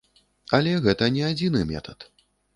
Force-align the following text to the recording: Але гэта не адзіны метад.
Але 0.57 0.71
гэта 0.85 1.11
не 1.19 1.23
адзіны 1.29 1.61
метад. 1.75 2.11